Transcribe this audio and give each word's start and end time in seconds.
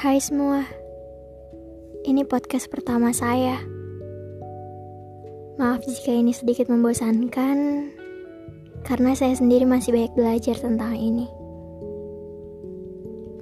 Hai 0.00 0.16
semua, 0.16 0.64
ini 2.08 2.24
podcast 2.24 2.72
pertama 2.72 3.12
saya. 3.12 3.60
Maaf 5.60 5.84
jika 5.84 6.16
ini 6.16 6.32
sedikit 6.32 6.72
membosankan, 6.72 7.92
karena 8.80 9.12
saya 9.12 9.36
sendiri 9.36 9.68
masih 9.68 9.92
banyak 9.92 10.16
belajar 10.16 10.56
tentang 10.56 10.96
ini. 10.96 11.28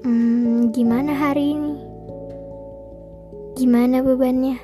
Hmm, 0.03 0.75
gimana 0.75 1.15
hari 1.15 1.55
ini? 1.55 1.79
Gimana 3.55 4.03
bebannya? 4.03 4.59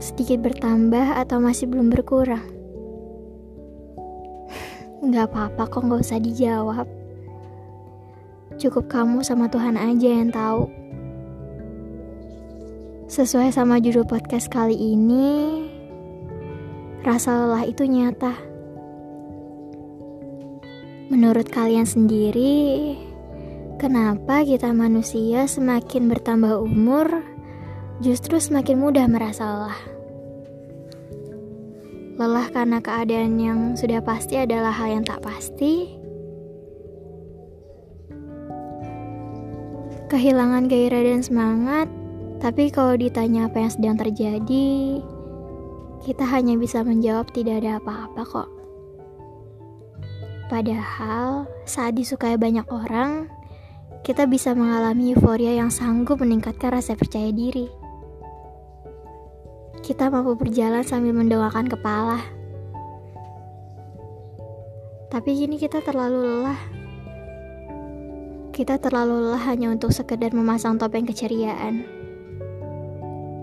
Sedikit 0.00 0.40
bertambah 0.48 1.12
atau 1.28 1.44
masih 1.44 1.68
belum 1.68 1.92
berkurang? 1.92 2.48
Gak 5.12 5.28
apa-apa 5.28 5.68
kok 5.68 5.84
gak 5.84 6.00
usah 6.08 6.24
dijawab. 6.24 7.03
Cukup 8.54 8.86
kamu 8.86 9.26
sama 9.26 9.50
Tuhan 9.50 9.74
aja 9.74 10.08
yang 10.08 10.30
tahu. 10.30 10.70
Sesuai 13.10 13.50
sama 13.50 13.82
judul 13.82 14.06
podcast 14.06 14.46
kali 14.46 14.74
ini, 14.74 15.66
rasa 17.02 17.34
lelah 17.34 17.66
itu 17.66 17.82
nyata. 17.84 18.34
Menurut 21.10 21.46
kalian 21.50 21.84
sendiri, 21.84 22.94
kenapa 23.76 24.46
kita 24.46 24.72
manusia 24.72 25.44
semakin 25.50 26.08
bertambah 26.08 26.64
umur, 26.64 27.22
justru 28.00 28.40
semakin 28.40 28.80
mudah 28.80 29.06
merasa 29.10 29.44
lelah? 29.44 29.80
Lelah 32.14 32.46
karena 32.54 32.78
keadaan 32.78 33.42
yang 33.42 33.60
sudah 33.74 33.98
pasti 33.98 34.38
adalah 34.38 34.70
hal 34.70 34.94
yang 34.94 35.04
tak 35.04 35.18
pasti. 35.18 36.03
Kehilangan 40.14 40.70
gairah 40.70 41.02
dan 41.10 41.26
semangat, 41.26 41.90
tapi 42.38 42.70
kalau 42.70 42.94
ditanya 42.94 43.50
apa 43.50 43.66
yang 43.66 43.72
sedang 43.74 43.96
terjadi, 43.98 45.02
kita 46.06 46.22
hanya 46.22 46.54
bisa 46.54 46.86
menjawab 46.86 47.34
tidak 47.34 47.66
ada 47.66 47.82
apa-apa 47.82 48.22
kok. 48.22 48.50
Padahal 50.46 51.50
saat 51.66 51.98
disukai 51.98 52.38
banyak 52.38 52.62
orang, 52.70 53.26
kita 54.06 54.30
bisa 54.30 54.54
mengalami 54.54 55.18
euforia 55.18 55.58
yang 55.58 55.74
sanggup 55.74 56.22
meningkatkan 56.22 56.78
rasa 56.78 56.94
percaya 56.94 57.34
diri 57.34 57.66
kita 59.84 60.08
mampu 60.08 60.32
berjalan 60.32 60.80
sambil 60.80 61.12
mendongakkan 61.12 61.68
kepala. 61.68 62.16
Tapi 65.12 65.30
kini 65.36 65.60
kita 65.60 65.84
terlalu 65.84 66.24
lelah. 66.24 66.83
Kita 68.54 68.78
terlalu 68.78 69.18
lelah 69.18 69.50
hanya 69.50 69.74
untuk 69.74 69.90
sekedar 69.90 70.30
memasang 70.30 70.78
topeng 70.78 71.02
keceriaan. 71.02 71.82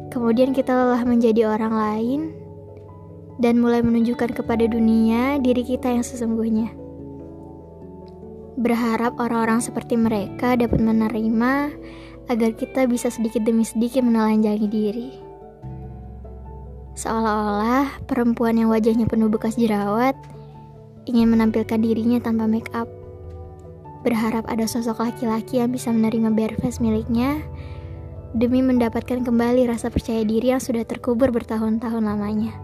Kemudian 0.08 0.56
kita 0.56 0.72
lelah 0.72 1.04
menjadi 1.04 1.52
orang 1.52 1.76
lain 1.76 2.22
dan 3.36 3.59
mulai 3.59 3.84
menunjukkan 3.84 4.32
kepada 4.32 4.72
dunia 4.72 5.36
diri 5.44 5.67
kita 5.67 5.92
yang 5.92 6.08
sesungguhnya. 6.08 6.72
Berharap 8.56 9.20
orang-orang 9.20 9.59
seperti 9.59 10.00
mereka 10.00 10.56
dapat 10.56 10.80
menerima 10.80 11.76
agar 12.32 12.56
kita 12.56 12.88
bisa 12.88 13.12
sedikit 13.12 13.44
demi 13.44 13.67
sedikit 13.67 14.08
menelanjangi 14.08 14.67
diri. 14.72 15.12
Seolah-olah 16.95 18.08
perempuan 18.08 18.55
yang 18.55 18.71
wajahnya 18.71 19.11
penuh 19.11 19.27
bekas 19.27 19.60
jerawat 19.60 20.16
ingin 21.04 21.36
menampilkan 21.36 21.83
dirinya 21.83 22.23
tanpa 22.23 22.48
make 22.48 22.71
up. 22.71 23.01
Berharap 24.02 24.50
ada 24.50 24.66
sosok 24.66 25.06
laki-laki 25.06 25.62
yang 25.62 25.70
bisa 25.70 25.94
menerima 25.94 26.34
face 26.58 26.82
miliknya 26.82 27.42
demi 28.34 28.64
mendapatkan 28.64 29.22
kembali 29.22 29.67
rasa 29.67 29.92
percaya 29.92 30.23
diri 30.23 30.56
yang 30.56 30.64
sudah 30.64 30.88
terkubur 30.88 31.30
bertahun-tahun 31.30 32.02
lamanya. 32.02 32.56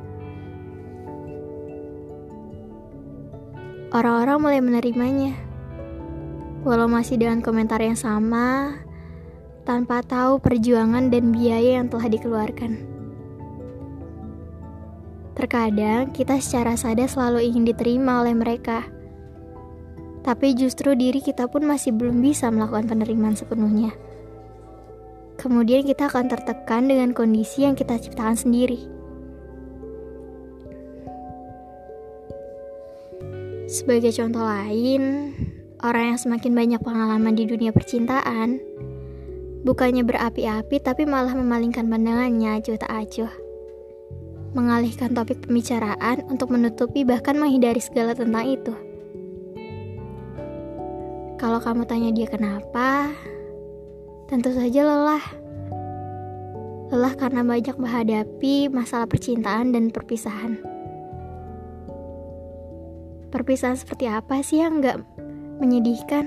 Orang-orang 3.94 4.38
mulai 4.44 4.59
menerimanya, 4.59 5.31
walau 6.68 6.92
masih 6.92 7.16
dengan 7.16 7.40
komentar 7.40 7.80
yang 7.80 7.96
sama, 7.96 8.75
tanpa 9.64 10.04
tahu 10.04 10.44
perjuangan 10.44 11.08
dan 11.08 11.31
biaya 11.31 11.80
yang 11.80 11.88
telah 11.88 12.08
dikeluarkan. 12.12 12.84
Terkadang 15.38 16.12
kita 16.18 16.42
secara 16.42 16.74
sadar 16.74 17.08
selalu 17.08 17.46
ingin 17.46 17.64
diterima 17.68 18.25
oleh 18.25 18.34
mereka. 18.34 18.97
Tapi 20.27 20.59
justru 20.59 20.91
diri 20.91 21.23
kita 21.23 21.47
pun 21.47 21.63
masih 21.63 21.95
belum 21.95 22.19
bisa 22.19 22.51
melakukan 22.51 22.91
penerimaan 22.91 23.39
sepenuhnya. 23.39 23.95
Kemudian 25.39 25.88
kita 25.88 26.11
akan 26.11 26.27
tertekan 26.27 26.91
dengan 26.91 27.15
kondisi 27.15 27.63
yang 27.63 27.79
kita 27.79 27.95
ciptakan 27.95 28.35
sendiri. 28.35 28.83
Sebagai 33.71 34.11
contoh 34.11 34.43
lain, 34.43 35.31
orang 35.79 36.11
yang 36.11 36.19
semakin 36.19 36.51
banyak 36.51 36.81
pengalaman 36.83 37.31
di 37.31 37.47
dunia 37.47 37.71
percintaan, 37.71 38.59
bukannya 39.63 40.03
berapi-api 40.03 40.75
tapi 40.83 41.07
malah 41.07 41.31
memalingkan 41.39 41.88
pandangannya 41.88 42.59
acuh 42.59 42.75
tak 42.75 42.91
acuh 42.91 43.31
mengalihkan 44.55 45.13
topik 45.13 45.45
pembicaraan 45.45 46.25
untuk 46.33 46.49
menutupi 46.49 47.05
bahkan 47.05 47.38
menghindari 47.38 47.77
segala 47.77 48.17
tentang 48.17 48.47
itu. 48.47 48.87
Kalau 51.38 51.62
kamu 51.62 51.86
tanya 51.86 52.09
dia 52.09 52.25
kenapa, 52.25 53.14
tentu 54.25 54.50
saja 54.58 54.81
lelah. 54.81 55.22
Lelah 56.90 57.14
karena 57.14 57.46
banyak 57.46 57.78
menghadapi 57.78 58.74
masalah 58.74 59.06
percintaan 59.06 59.70
dan 59.70 59.94
perpisahan. 59.94 60.58
Perpisahan 63.30 63.78
seperti 63.78 64.09
apa 64.09 64.42
sih 64.42 64.66
yang 64.66 64.81
gak 64.81 64.98
menyedihkan? 65.62 66.25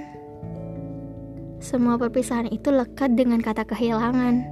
Semua 1.59 1.99
perpisahan 1.99 2.47
itu 2.47 2.71
lekat 2.71 3.19
dengan 3.19 3.43
kata 3.43 3.67
kehilangan. 3.67 4.47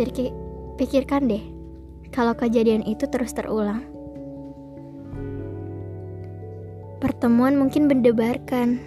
Pikir, 0.00 0.32
pikirkan 0.80 1.28
deh, 1.28 1.44
kalau 2.10 2.32
kejadian 2.32 2.80
itu 2.82 3.04
terus 3.12 3.36
terulang. 3.36 3.93
Pertemuan 7.04 7.52
mungkin 7.60 7.84
mendebarkan, 7.84 8.80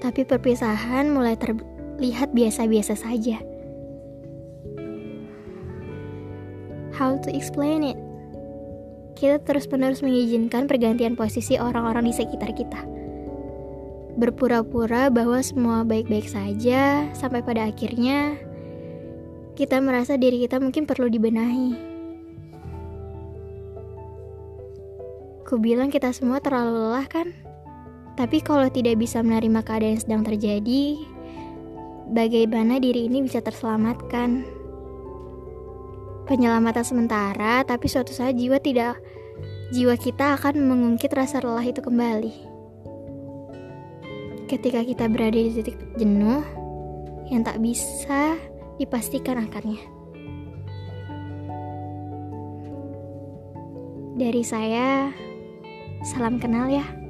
tapi 0.00 0.24
perpisahan 0.24 1.12
mulai 1.12 1.36
terlihat 1.36 2.32
biasa-biasa 2.32 2.96
saja. 2.96 3.36
How 6.96 7.20
to 7.20 7.28
explain 7.28 7.84
it? 7.84 8.00
Kita 9.12 9.44
terus-menerus 9.44 10.00
mengizinkan 10.00 10.64
pergantian 10.64 11.20
posisi 11.20 11.60
orang-orang 11.60 12.08
di 12.08 12.16
sekitar 12.16 12.56
kita. 12.56 12.80
Berpura-pura 14.16 15.12
bahwa 15.12 15.44
semua 15.44 15.84
baik-baik 15.84 16.32
saja, 16.32 17.12
sampai 17.12 17.44
pada 17.44 17.68
akhirnya 17.68 18.40
kita 19.52 19.84
merasa 19.84 20.16
diri 20.16 20.40
kita 20.40 20.56
mungkin 20.64 20.88
perlu 20.88 21.12
dibenahi. 21.12 21.93
Ku 25.54 25.62
bilang 25.62 25.86
kita 25.86 26.10
semua 26.10 26.42
terlalu 26.42 26.82
lelah 26.82 27.06
kan? 27.06 27.30
Tapi 28.18 28.42
kalau 28.42 28.66
tidak 28.74 28.98
bisa 28.98 29.22
menerima 29.22 29.62
keadaan 29.62 29.94
yang 29.94 30.02
sedang 30.02 30.22
terjadi, 30.26 30.98
bagaimana 32.10 32.82
diri 32.82 33.06
ini 33.06 33.22
bisa 33.22 33.38
terselamatkan? 33.38 34.42
Penyelamatan 36.26 36.82
sementara, 36.82 37.62
tapi 37.62 37.86
suatu 37.86 38.10
saat 38.10 38.34
jiwa 38.34 38.58
tidak 38.58 38.98
jiwa 39.70 39.94
kita 39.94 40.34
akan 40.34 40.58
mengungkit 40.58 41.14
rasa 41.14 41.38
lelah 41.38 41.62
itu 41.62 41.78
kembali. 41.78 42.34
Ketika 44.50 44.82
kita 44.82 45.06
berada 45.06 45.38
di 45.38 45.54
titik 45.54 45.78
jenuh 45.94 46.42
yang 47.30 47.46
tak 47.46 47.62
bisa 47.62 48.34
dipastikan 48.82 49.46
akarnya. 49.46 49.78
Dari 54.18 54.42
saya, 54.42 55.14
salam 56.04 56.36
kenal 56.36 56.68
ya. 56.68 57.03